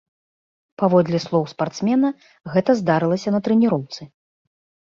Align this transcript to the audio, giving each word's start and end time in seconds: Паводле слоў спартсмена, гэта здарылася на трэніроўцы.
Паводле 0.81 1.19
слоў 1.25 1.43
спартсмена, 1.53 2.09
гэта 2.57 2.77
здарылася 2.81 3.29
на 3.37 3.43
трэніроўцы. 3.49 4.01